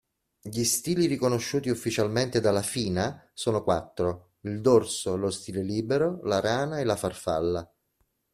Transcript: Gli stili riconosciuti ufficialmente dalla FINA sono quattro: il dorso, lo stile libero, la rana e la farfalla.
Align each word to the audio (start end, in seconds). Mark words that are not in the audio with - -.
Gli 0.41 0.63
stili 0.63 1.05
riconosciuti 1.05 1.69
ufficialmente 1.69 2.41
dalla 2.41 2.63
FINA 2.63 3.29
sono 3.35 3.61
quattro: 3.61 4.31
il 4.45 4.59
dorso, 4.59 5.15
lo 5.15 5.29
stile 5.29 5.61
libero, 5.61 6.21
la 6.23 6.39
rana 6.39 6.79
e 6.79 6.83
la 6.85 6.95
farfalla. 6.95 7.71